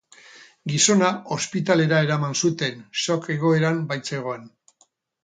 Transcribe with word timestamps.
Gizona 0.71 1.09
ospitalera 1.35 1.99
eraman 2.05 2.33
zuten, 2.47 2.79
shock 3.03 3.29
egoeran 3.35 3.83
baitzegoen. 3.93 4.49